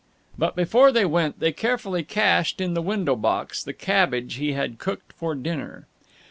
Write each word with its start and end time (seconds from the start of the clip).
But 0.35 0.55
before 0.55 0.91
they 0.91 1.05
went 1.05 1.39
they 1.39 1.51
carefully 1.51 2.01
cached 2.01 2.59
in 2.59 2.73
the 2.73 2.81
window 2.81 3.15
box 3.15 3.63
the 3.63 3.71
cabbage 3.71 4.37
he 4.37 4.53
had 4.53 4.79
cooked 4.79 5.13
for 5.13 5.35
dinner. 5.35 5.85